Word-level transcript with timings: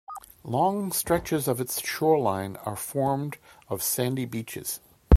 Long 0.43 0.91
stretches 0.91 1.47
of 1.47 1.61
its 1.61 1.79
shoreline 1.79 2.55
are 2.65 2.75
formed 2.75 3.37
of 3.69 3.83
sandy 3.83 4.25
beaches. 4.25 4.79